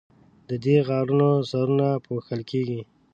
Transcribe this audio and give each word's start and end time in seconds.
د 0.49 0.49
دې 0.63 0.77
غارونو 0.87 1.29
سرونه 1.49 1.87
پوښل 2.07 2.41
کیږي. 2.51 2.81